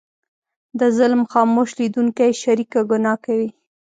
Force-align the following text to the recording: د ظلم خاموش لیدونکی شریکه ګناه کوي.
د 0.79 0.81
ظلم 0.97 1.21
خاموش 1.31 1.69
لیدونکی 1.79 2.31
شریکه 2.41 2.79
ګناه 2.91 3.17
کوي. 3.25 3.49